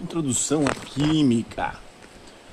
Introdução 0.00 0.62
à 0.64 0.72
Química. 0.72 1.74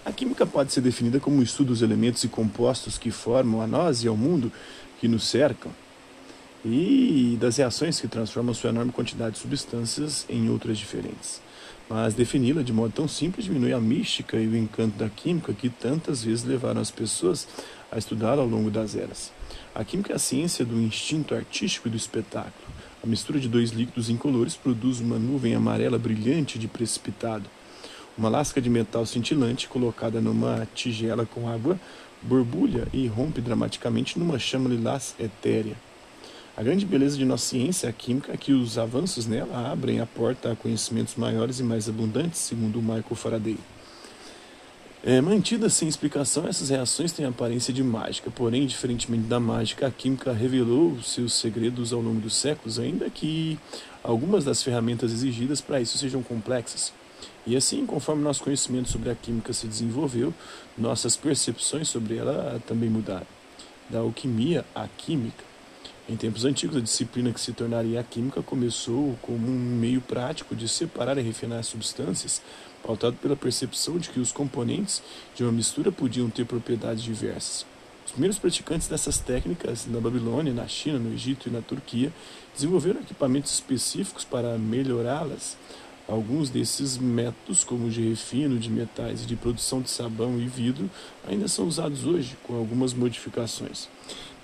A 0.03 0.11
química 0.11 0.47
pode 0.47 0.73
ser 0.73 0.81
definida 0.81 1.19
como 1.19 1.37
o 1.37 1.43
estudo 1.43 1.67
dos 1.67 1.83
elementos 1.83 2.23
e 2.23 2.27
compostos 2.27 2.97
que 2.97 3.11
formam 3.11 3.61
a 3.61 3.67
nós 3.67 4.03
e 4.03 4.07
ao 4.07 4.17
mundo 4.17 4.51
que 4.99 5.07
nos 5.07 5.27
cercam 5.27 5.71
e 6.65 7.37
das 7.39 7.57
reações 7.57 7.99
que 8.01 8.07
transformam 8.07 8.51
sua 8.55 8.71
enorme 8.71 8.91
quantidade 8.91 9.35
de 9.35 9.41
substâncias 9.41 10.25
em 10.27 10.49
outras 10.49 10.79
diferentes. 10.79 11.39
Mas 11.87 12.15
defini-la 12.15 12.63
de 12.63 12.73
modo 12.73 12.91
tão 12.91 13.07
simples 13.07 13.45
diminui 13.45 13.73
a 13.73 13.79
mística 13.79 14.37
e 14.37 14.47
o 14.47 14.57
encanto 14.57 14.97
da 14.97 15.07
química 15.07 15.53
que 15.53 15.69
tantas 15.69 16.23
vezes 16.23 16.43
levaram 16.43 16.81
as 16.81 16.89
pessoas 16.89 17.47
a 17.91 17.99
estudá-la 17.99 18.41
ao 18.41 18.47
longo 18.47 18.71
das 18.71 18.95
eras. 18.95 19.31
A 19.75 19.83
química 19.83 20.13
é 20.13 20.15
a 20.15 20.19
ciência 20.19 20.65
do 20.65 20.81
instinto 20.81 21.35
artístico 21.35 21.87
e 21.87 21.91
do 21.91 21.97
espetáculo. 21.97 22.74
A 23.05 23.07
mistura 23.07 23.39
de 23.39 23.47
dois 23.47 23.69
líquidos 23.69 24.09
incolores 24.09 24.55
produz 24.55 24.99
uma 24.99 25.19
nuvem 25.19 25.53
amarela 25.53 25.95
brilhante 25.95 26.57
de 26.57 26.67
precipitado. 26.67 27.47
Uma 28.17 28.29
lasca 28.29 28.59
de 28.59 28.67
metal 28.67 29.05
cintilante 29.05 29.67
colocada 29.67 30.19
numa 30.19 30.67
tigela 30.73 31.23
com 31.23 31.47
água 31.47 31.79
borbulha 32.19 32.87
e 32.91 33.05
rompe 33.05 33.41
dramaticamente 33.41 34.17
numa 34.17 34.39
chama 34.39 34.67
lilás 34.67 35.13
etérea. 35.19 35.75
A 36.57 36.63
grande 36.63 36.83
beleza 36.83 37.15
de 37.15 37.25
nossa 37.25 37.49
ciência, 37.49 37.87
a 37.87 37.93
química, 37.93 38.33
é 38.33 38.37
que 38.37 38.53
os 38.53 38.75
avanços 38.75 39.27
nela 39.27 39.71
abrem 39.71 39.99
a 39.99 40.07
porta 40.07 40.51
a 40.51 40.55
conhecimentos 40.55 41.13
maiores 41.13 41.59
e 41.59 41.63
mais 41.63 41.87
abundantes, 41.87 42.39
segundo 42.39 42.81
Michael 42.81 43.15
Faraday. 43.15 43.57
É, 45.07 45.21
mantidas 45.21 45.75
sem 45.75 45.87
explicação, 45.87 46.47
essas 46.47 46.71
reações 46.71 47.11
têm 47.11 47.27
aparência 47.27 47.71
de 47.71 47.83
mágica, 47.83 48.31
porém, 48.31 48.65
diferentemente 48.65 49.25
da 49.27 49.39
mágica, 49.39 49.85
a 49.85 49.91
química 49.91 50.33
revelou 50.33 50.99
seus 51.03 51.35
segredos 51.35 51.93
ao 51.93 52.01
longo 52.01 52.19
dos 52.19 52.35
séculos, 52.35 52.79
ainda 52.79 53.07
que 53.07 53.59
algumas 54.01 54.43
das 54.43 54.63
ferramentas 54.63 55.13
exigidas 55.13 55.61
para 55.61 55.79
isso 55.79 55.95
sejam 55.99 56.23
complexas. 56.23 56.91
E 57.45 57.55
assim, 57.55 57.85
conforme 57.85 58.23
nosso 58.23 58.41
conhecimento 58.43 58.89
sobre 58.89 59.11
a 59.11 59.15
química 59.15 59.53
se 59.53 59.67
desenvolveu, 59.67 60.33
nossas 60.75 61.15
percepções 61.15 61.87
sobre 61.87 62.17
ela 62.17 62.59
também 62.65 62.89
mudaram. 62.89 63.27
Da 63.87 63.99
alquimia 63.99 64.65
à 64.73 64.87
química. 64.87 65.43
Em 66.07 66.15
tempos 66.15 66.45
antigos, 66.45 66.77
a 66.77 66.81
disciplina 66.81 67.31
que 67.31 67.41
se 67.41 67.51
tornaria 67.51 67.99
a 67.99 68.03
química 68.03 68.39
começou 68.43 69.17
como 69.23 69.47
um 69.47 69.59
meio 69.59 69.99
prático 69.99 70.55
de 70.55 70.69
separar 70.69 71.17
e 71.17 71.21
refinar 71.21 71.63
substâncias, 71.63 72.43
pautado 72.83 73.15
pela 73.15 73.35
percepção 73.35 73.97
de 73.97 74.09
que 74.09 74.19
os 74.19 74.31
componentes 74.31 75.01
de 75.33 75.41
uma 75.41 75.51
mistura 75.51 75.91
podiam 75.91 76.29
ter 76.29 76.45
propriedades 76.45 77.03
diversas. 77.03 77.65
Os 78.05 78.11
primeiros 78.11 78.37
praticantes 78.37 78.87
dessas 78.87 79.17
técnicas 79.17 79.87
na 79.87 79.99
Babilônia, 79.99 80.53
na 80.53 80.67
China, 80.67 80.99
no 80.99 81.11
Egito 81.11 81.49
e 81.49 81.51
na 81.51 81.61
Turquia 81.61 82.13
desenvolveram 82.53 83.01
equipamentos 83.01 83.51
específicos 83.51 84.23
para 84.23 84.59
melhorá-las. 84.59 85.57
Alguns 86.07 86.51
desses 86.51 86.99
métodos, 86.99 87.63
como 87.63 87.87
o 87.87 87.89
de 87.89 88.07
refino 88.07 88.59
de 88.59 88.69
metais 88.69 89.23
e 89.23 89.25
de 89.25 89.35
produção 89.35 89.81
de 89.81 89.89
sabão 89.89 90.39
e 90.39 90.45
vidro, 90.45 90.87
ainda 91.27 91.47
são 91.47 91.67
usados 91.67 92.05
hoje, 92.05 92.37
com 92.43 92.55
algumas 92.55 92.93
modificações. 92.93 93.89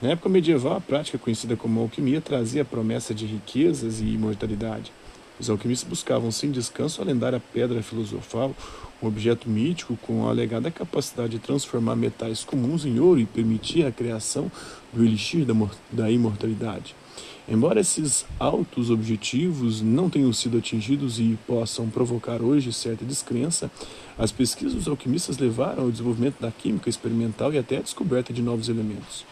Na 0.02 0.10
época 0.10 0.28
medieval, 0.28 0.78
a 0.78 0.82
prática 0.82 1.20
conhecida 1.20 1.56
como 1.56 1.80
alquimia 1.80 2.20
trazia 2.20 2.64
a 2.64 2.66
promessa 2.66 3.14
de 3.14 3.28
riquezas 3.28 4.00
e 4.00 4.06
imortalidade. 4.06 4.92
Os 5.40 5.52
alquimistas 5.52 5.88
buscavam 5.88 6.32
sem 6.32 6.50
descanso 6.50 7.00
a 7.00 7.06
lendária 7.06 7.42
pedra 7.54 7.84
filosofal, 7.84 8.56
um 9.02 9.08
objeto 9.08 9.48
mítico 9.48 9.96
com 9.98 10.26
a 10.26 10.30
alegada 10.30 10.72
capacidade 10.72 11.34
de 11.34 11.40
transformar 11.40 11.96
metais 11.96 12.44
comuns 12.44 12.86
em 12.86 13.00
ouro 13.00 13.20
e 13.20 13.26
permitir 13.26 13.86
a 13.86 13.92
criação 13.92 14.52
do 14.92 15.04
elixir 15.04 15.46
da 15.92 16.10
imortalidade. 16.10 16.96
Embora 17.50 17.80
esses 17.80 18.26
altos 18.40 18.90
objetivos 18.90 19.82
não 19.82 20.10
tenham 20.10 20.32
sido 20.32 20.58
atingidos 20.58 21.20
e 21.20 21.38
possam 21.48 21.90
provocar 21.90 22.42
hoje 22.42 22.72
certa 22.72 23.04
descrença, 23.04 23.70
as 24.18 24.32
pesquisas 24.32 24.76
dos 24.76 24.88
alquimistas 24.88 25.38
levaram 25.38 25.84
ao 25.84 25.92
desenvolvimento 25.92 26.40
da 26.40 26.52
química 26.52 26.90
experimental 26.90 27.52
e 27.52 27.58
até 27.58 27.78
a 27.78 27.82
descoberta 27.82 28.32
de 28.32 28.42
novos 28.42 28.70
elementos. 28.70 29.26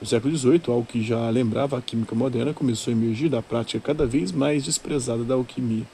No 0.00 0.06
século 0.06 0.36
XVIII, 0.36 0.62
algo 0.66 0.84
que 0.84 1.02
já 1.02 1.28
lembrava 1.30 1.78
a 1.78 1.82
química 1.82 2.14
moderna 2.14 2.52
começou 2.52 2.92
a 2.92 2.96
emergir 2.96 3.28
da 3.28 3.40
prática 3.40 3.78
cada 3.78 4.04
vez 4.06 4.32
mais 4.32 4.64
desprezada 4.64 5.22
da 5.22 5.34
alquimia. 5.34 5.84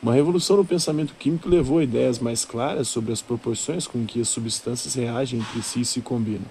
Uma 0.00 0.12
revolução 0.12 0.58
no 0.58 0.64
pensamento 0.64 1.14
químico 1.18 1.48
levou 1.48 1.78
a 1.78 1.82
ideias 1.82 2.18
mais 2.18 2.44
claras 2.44 2.88
sobre 2.88 3.12
as 3.12 3.22
proporções 3.22 3.86
com 3.86 4.04
que 4.04 4.20
as 4.20 4.28
substâncias 4.28 4.94
reagem 4.94 5.40
entre 5.40 5.62
si 5.62 5.80
e 5.80 5.84
se 5.84 6.02
combinam. 6.02 6.44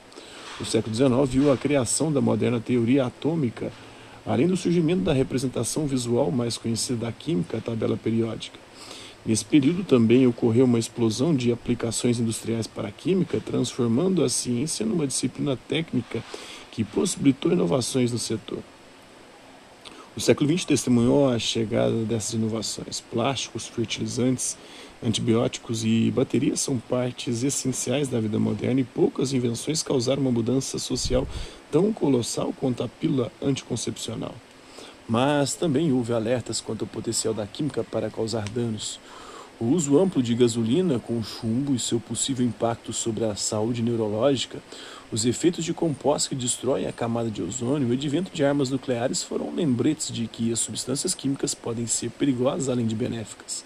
O 0.59 0.66
século 0.66 0.94
XIX 0.94 1.09
viu 1.30 1.52
a 1.52 1.57
criação 1.57 2.12
da 2.12 2.19
moderna 2.19 2.59
teoria 2.59 3.06
atômica, 3.06 3.72
além 4.25 4.47
do 4.47 4.57
surgimento 4.57 5.03
da 5.03 5.13
representação 5.13 5.85
visual 5.85 6.31
mais 6.31 6.57
conhecida 6.57 7.06
da 7.06 7.11
química, 7.11 7.57
a 7.57 7.61
tabela 7.61 7.97
periódica. 7.97 8.57
Nesse 9.25 9.45
período 9.45 9.84
também 9.84 10.28
ocorreu 10.28 10.66
uma 10.66 10.79
explosão 10.79 11.34
de 11.34 11.51
aplicações 11.51 12.19
industriais 12.19 12.67
para 12.67 12.89
a 12.89 12.91
química, 12.91 13.39
transformando 13.39 14.23
a 14.23 14.29
ciência 14.29 14.85
numa 14.85 15.07
disciplina 15.07 15.57
técnica 15.67 16.22
que 16.72 16.83
possibilitou 16.83 17.51
inovações 17.51 18.12
no 18.12 18.17
setor. 18.17 18.59
O 20.16 20.19
século 20.19 20.47
XX 20.47 20.66
testemunhou 20.66 21.28
a 21.28 21.40
chegada 21.40 22.03
dessas 22.03 22.35
inovações. 22.35 23.01
Plásticos, 23.01 23.66
fertilizantes, 23.66 24.56
antibióticos 25.03 25.84
e 25.84 26.12
baterias 26.12 26.59
são 26.62 26.78
partes 26.78 27.41
essenciais 27.41 28.07
da 28.07 28.19
vida 28.19 28.38
moderna 28.38 28.81
e 28.81 28.84
poucas 28.84 29.34
invenções 29.34 29.81
causaram 29.81 30.22
uma 30.22 30.31
mudança 30.31 30.78
social 30.78 31.28
tão 31.72 31.91
colossal 31.91 32.53
quanto 32.53 32.84
a 32.84 32.88
pílula 32.88 33.31
anticoncepcional. 33.41 34.35
Mas 35.09 35.56
também 35.56 35.91
houve 35.91 36.13
alertas 36.13 36.62
quanto 36.62 36.84
ao 36.84 36.88
potencial 36.88 37.34
da 37.34 37.47
química 37.47 37.84
para 37.84 38.12
causar 38.12 38.47
danos. 38.47 39.00
O 39.59 39.66
uso 39.66 40.00
amplo 40.00 40.22
de 40.22 40.35
gasolina 40.35 41.00
com 41.00 41.24
chumbo 41.24 41.74
e 41.74 41.80
seu 41.80 42.00
possível 42.00 42.45
impacto 42.45 42.94
sobre 42.94 43.25
a 43.25 43.35
saúde 43.35 43.81
neurológica, 43.81 44.59
os 45.13 45.28
efeitos 45.28 45.63
de 45.63 45.75
compostos 45.75 46.28
que 46.28 46.34
destroem 46.34 46.88
a 46.88 46.91
camada 46.91 47.29
de 47.29 47.40
ozônio 47.40 47.88
e 47.88 47.91
o 47.91 47.94
advento 47.94 48.31
de 48.34 48.44
armas 48.44 48.72
nucleares 48.72 49.22
foram 49.22 49.53
lembretes 49.53 50.12
de 50.12 50.25
que 50.25 50.51
as 50.51 50.59
substâncias 50.59 51.13
químicas 51.13 51.53
podem 51.53 51.85
ser 51.85 52.09
perigosas 52.09 52.68
além 52.68 52.88
de 52.88 52.96
benéficas. 52.96 53.63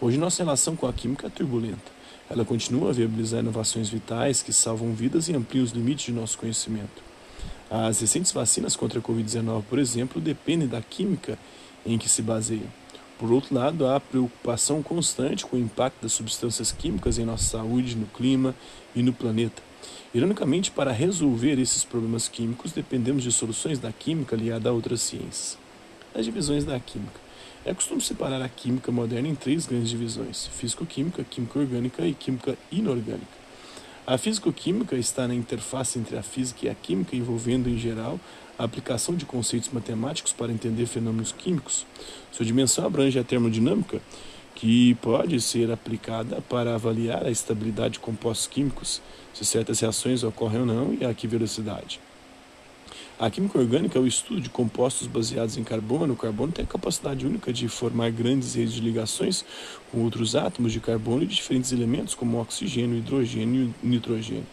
Hoje 0.00 0.18
nossa 0.18 0.42
relação 0.42 0.74
com 0.74 0.88
a 0.88 0.92
química 0.92 1.28
é 1.28 1.30
turbulenta. 1.30 1.92
Ela 2.28 2.44
continua 2.44 2.90
a 2.90 2.92
viabilizar 2.92 3.38
inovações 3.38 3.88
vitais 3.88 4.42
que 4.42 4.52
salvam 4.52 4.92
vidas 4.92 5.28
e 5.28 5.36
ampliam 5.36 5.62
os 5.62 5.70
limites 5.70 6.06
de 6.06 6.12
nosso 6.12 6.36
conhecimento. 6.36 7.00
As 7.70 8.00
recentes 8.00 8.32
vacinas 8.32 8.74
contra 8.74 8.98
a 8.98 9.02
Covid-19, 9.02 9.62
por 9.70 9.78
exemplo, 9.78 10.20
dependem 10.20 10.66
da 10.66 10.82
química 10.82 11.38
em 11.86 11.96
que 11.96 12.08
se 12.08 12.22
baseiam. 12.22 12.81
Por 13.22 13.30
outro 13.30 13.54
lado, 13.54 13.86
há 13.86 14.00
preocupação 14.00 14.82
constante 14.82 15.46
com 15.46 15.54
o 15.54 15.60
impacto 15.60 16.02
das 16.02 16.12
substâncias 16.12 16.72
químicas 16.72 17.18
em 17.18 17.24
nossa 17.24 17.44
saúde, 17.56 17.94
no 17.94 18.06
clima 18.06 18.52
e 18.96 19.00
no 19.00 19.12
planeta. 19.12 19.62
Ironicamente, 20.12 20.72
para 20.72 20.90
resolver 20.90 21.56
esses 21.60 21.84
problemas 21.84 22.26
químicos, 22.26 22.72
dependemos 22.72 23.22
de 23.22 23.30
soluções 23.30 23.78
da 23.78 23.92
química 23.92 24.34
aliada 24.34 24.70
a 24.70 24.72
outras 24.72 25.02
ciências. 25.02 25.56
As 26.12 26.24
divisões 26.24 26.64
da 26.64 26.80
química. 26.80 27.20
É 27.64 27.72
costume 27.72 28.00
separar 28.00 28.42
a 28.42 28.48
química 28.48 28.90
moderna 28.90 29.28
em 29.28 29.36
três 29.36 29.66
grandes 29.66 29.90
divisões: 29.90 30.48
físico-química, 30.48 31.22
química 31.22 31.60
orgânica 31.60 32.04
e 32.04 32.14
química 32.14 32.58
inorgânica. 32.72 33.42
A 34.04 34.18
físico-química 34.18 34.96
está 34.96 35.28
na 35.28 35.34
interface 35.36 35.96
entre 35.96 36.18
a 36.18 36.24
física 36.24 36.66
e 36.66 36.68
a 36.68 36.74
química, 36.74 37.14
envolvendo, 37.14 37.68
em 37.68 37.78
geral, 37.78 38.18
a 38.58 38.64
aplicação 38.64 39.14
de 39.14 39.24
conceitos 39.24 39.70
matemáticos 39.72 40.32
para 40.32 40.52
entender 40.52 40.86
fenômenos 40.86 41.32
químicos. 41.32 41.86
Sua 42.30 42.44
dimensão 42.44 42.84
abrange 42.84 43.18
a 43.18 43.24
termodinâmica, 43.24 44.00
que 44.54 44.94
pode 44.96 45.40
ser 45.40 45.70
aplicada 45.70 46.40
para 46.42 46.74
avaliar 46.74 47.26
a 47.26 47.30
estabilidade 47.30 47.94
de 47.94 48.00
compostos 48.00 48.46
químicos, 48.46 49.00
se 49.32 49.44
certas 49.44 49.80
reações 49.80 50.22
ocorrem 50.22 50.60
ou 50.60 50.66
não 50.66 50.94
e 50.94 51.04
a 51.04 51.12
que 51.14 51.26
velocidade. 51.26 52.00
A 53.18 53.30
química 53.30 53.58
orgânica 53.58 53.98
é 53.98 54.02
o 54.02 54.06
estudo 54.06 54.40
de 54.40 54.48
compostos 54.48 55.06
baseados 55.06 55.56
em 55.56 55.62
carbono. 55.62 56.14
O 56.14 56.16
carbono 56.16 56.50
tem 56.50 56.64
a 56.64 56.68
capacidade 56.68 57.24
única 57.24 57.52
de 57.52 57.68
formar 57.68 58.10
grandes 58.10 58.54
redes 58.54 58.74
de 58.74 58.80
ligações 58.80 59.44
com 59.90 60.02
outros 60.02 60.34
átomos 60.34 60.72
de 60.72 60.80
carbono 60.80 61.22
e 61.22 61.26
diferentes 61.26 61.70
elementos, 61.72 62.14
como 62.14 62.40
oxigênio, 62.40 62.98
hidrogênio 62.98 63.72
e 63.82 63.86
nitrogênio. 63.86 64.46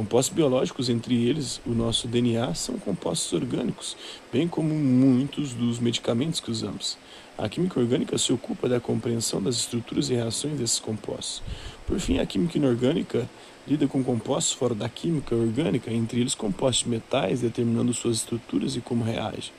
Compostos 0.00 0.34
biológicos, 0.34 0.88
entre 0.88 1.14
eles 1.14 1.60
o 1.66 1.72
nosso 1.72 2.08
DNA, 2.08 2.54
são 2.54 2.78
compostos 2.78 3.34
orgânicos, 3.34 3.94
bem 4.32 4.48
como 4.48 4.72
muitos 4.72 5.52
dos 5.52 5.78
medicamentos 5.78 6.40
que 6.40 6.50
usamos. 6.50 6.96
A 7.36 7.46
química 7.50 7.78
orgânica 7.78 8.16
se 8.16 8.32
ocupa 8.32 8.66
da 8.66 8.80
compreensão 8.80 9.42
das 9.42 9.56
estruturas 9.56 10.08
e 10.08 10.14
reações 10.14 10.58
desses 10.58 10.80
compostos. 10.80 11.42
Por 11.86 12.00
fim, 12.00 12.18
a 12.18 12.24
química 12.24 12.56
inorgânica 12.56 13.28
lida 13.68 13.86
com 13.86 14.02
compostos 14.02 14.54
fora 14.54 14.74
da 14.74 14.88
química 14.88 15.34
orgânica, 15.34 15.92
entre 15.92 16.18
eles 16.18 16.34
compostos 16.34 16.84
de 16.84 16.88
metais, 16.88 17.42
determinando 17.42 17.92
suas 17.92 18.16
estruturas 18.16 18.76
e 18.76 18.80
como 18.80 19.04
reagem. 19.04 19.52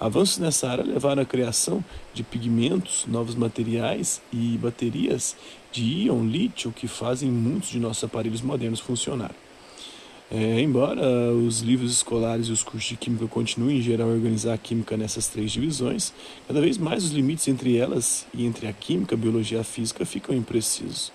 Avanços 0.00 0.38
nessa 0.38 0.70
área 0.70 0.84
levaram 0.84 1.20
à 1.20 1.26
criação 1.26 1.84
de 2.14 2.22
pigmentos, 2.22 3.04
novos 3.06 3.34
materiais 3.34 4.22
e 4.32 4.56
baterias 4.56 5.36
de 5.70 5.82
íon 6.06 6.24
lítio 6.24 6.72
que 6.72 6.88
fazem 6.88 7.30
muitos 7.30 7.68
de 7.68 7.78
nossos 7.78 8.04
aparelhos 8.04 8.40
modernos 8.40 8.80
funcionar. 8.80 9.34
É, 10.28 10.60
embora 10.60 11.32
os 11.32 11.60
livros 11.60 11.92
escolares 11.92 12.48
e 12.48 12.52
os 12.52 12.64
cursos 12.64 12.88
de 12.88 12.96
química 12.96 13.28
continuem 13.28 13.78
em 13.78 13.82
geral 13.82 14.08
a 14.08 14.12
organizar 14.12 14.54
a 14.54 14.58
química 14.58 14.96
nessas 14.96 15.28
três 15.28 15.52
divisões, 15.52 16.12
cada 16.48 16.60
vez 16.60 16.76
mais 16.78 17.04
os 17.04 17.12
limites 17.12 17.46
entre 17.46 17.76
elas 17.76 18.26
e 18.34 18.44
entre 18.44 18.66
a 18.66 18.72
química, 18.72 19.14
a 19.14 19.18
biologia 19.18 19.58
e 19.58 19.60
a 19.60 19.64
física 19.64 20.04
ficam 20.04 20.34
imprecisos. 20.34 21.12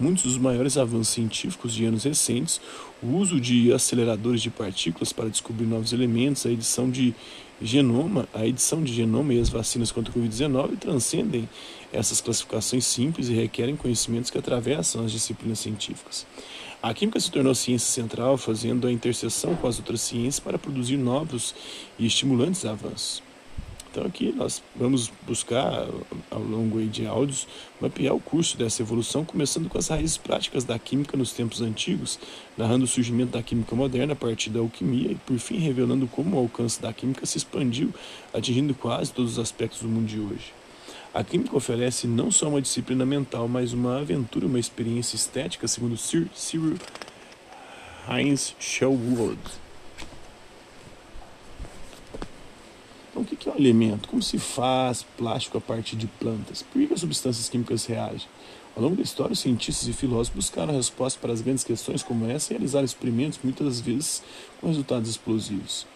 Muitos 0.00 0.24
dos 0.24 0.38
maiores 0.38 0.78
avanços 0.78 1.08
científicos 1.08 1.74
de 1.74 1.84
anos 1.84 2.04
recentes, 2.04 2.60
o 3.02 3.08
uso 3.16 3.38
de 3.38 3.72
aceleradores 3.72 4.42
de 4.42 4.50
partículas 4.50 5.12
para 5.12 5.28
descobrir 5.28 5.66
novos 5.66 5.92
elementos, 5.92 6.46
a 6.46 6.50
edição 6.50 6.90
de 6.90 7.14
genoma, 7.60 8.28
a 8.32 8.46
edição 8.46 8.82
de 8.82 8.92
genoma 8.92 9.34
e 9.34 9.40
as 9.40 9.48
vacinas 9.48 9.90
contra 9.90 10.12
o 10.12 10.14
Covid-19 10.14 10.78
transcendem 10.78 11.48
essas 11.92 12.20
classificações 12.20 12.84
simples 12.84 13.28
e 13.28 13.34
requerem 13.34 13.76
conhecimentos 13.76 14.30
que 14.30 14.38
atravessam 14.38 15.04
as 15.04 15.12
disciplinas 15.12 15.58
científicas. 15.58 16.26
A 16.82 16.92
química 16.92 17.18
se 17.18 17.30
tornou 17.30 17.54
ciência 17.54 17.88
central, 17.88 18.36
fazendo 18.36 18.86
a 18.86 18.92
interseção 18.92 19.56
com 19.56 19.66
as 19.66 19.78
outras 19.78 20.00
ciências 20.00 20.38
para 20.38 20.58
produzir 20.58 20.96
novos 20.96 21.54
e 21.98 22.06
estimulantes 22.06 22.64
avanços. 22.64 23.22
Então 23.90 24.04
aqui 24.04 24.30
nós 24.30 24.62
vamos 24.74 25.10
buscar, 25.26 25.88
ao 26.30 26.42
longo 26.42 26.78
de 26.84 27.06
áudios, 27.06 27.48
mapear 27.80 28.14
o 28.14 28.20
curso 28.20 28.54
dessa 28.58 28.82
evolução, 28.82 29.24
começando 29.24 29.70
com 29.70 29.78
as 29.78 29.88
raízes 29.88 30.18
práticas 30.18 30.64
da 30.64 30.78
química 30.78 31.16
nos 31.16 31.32
tempos 31.32 31.62
antigos, 31.62 32.18
narrando 32.58 32.84
o 32.84 32.88
surgimento 32.88 33.32
da 33.32 33.42
química 33.42 33.74
moderna 33.74 34.12
a 34.12 34.16
partir 34.16 34.50
da 34.50 34.60
alquimia 34.60 35.12
e, 35.12 35.14
por 35.14 35.38
fim, 35.38 35.56
revelando 35.56 36.06
como 36.06 36.36
o 36.36 36.38
alcance 36.38 36.80
da 36.80 36.92
química 36.92 37.24
se 37.24 37.38
expandiu, 37.38 37.90
atingindo 38.34 38.74
quase 38.74 39.10
todos 39.14 39.32
os 39.32 39.38
aspectos 39.38 39.80
do 39.80 39.88
mundo 39.88 40.06
de 40.06 40.20
hoje. 40.20 40.52
A 41.16 41.24
química 41.24 41.56
oferece 41.56 42.06
não 42.06 42.30
só 42.30 42.46
uma 42.46 42.60
disciplina 42.60 43.06
mental, 43.06 43.48
mas 43.48 43.72
uma 43.72 44.00
aventura, 44.00 44.44
uma 44.44 44.58
experiência 44.58 45.16
estética, 45.16 45.66
segundo 45.66 45.96
Sir 45.96 46.28
Cyril 46.34 46.76
Heinz 48.06 48.54
Sherwood. 48.60 49.40
Então, 53.08 53.22
o 53.22 53.24
que 53.24 53.48
é 53.48 53.50
um 53.50 53.54
alimento? 53.54 54.10
Como 54.10 54.22
se 54.22 54.38
faz 54.38 55.06
plástico 55.16 55.56
a 55.56 55.60
partir 55.62 55.96
de 55.96 56.06
plantas? 56.06 56.60
Por 56.60 56.86
que 56.86 56.92
as 56.92 57.00
substâncias 57.00 57.48
químicas 57.48 57.86
reagem? 57.86 58.28
Ao 58.76 58.82
longo 58.82 58.96
da 58.96 59.02
história, 59.02 59.32
os 59.32 59.38
cientistas 59.38 59.88
e 59.88 59.94
filósofos 59.94 60.36
buscaram 60.36 60.76
respostas 60.76 61.18
para 61.18 61.32
as 61.32 61.40
grandes 61.40 61.64
questões 61.64 62.02
como 62.02 62.26
essa 62.26 62.52
e 62.52 62.56
realizaram 62.56 62.84
experimentos, 62.84 63.38
muitas 63.42 63.80
vezes 63.80 64.22
com 64.60 64.66
resultados 64.66 65.08
explosivos. 65.08 65.86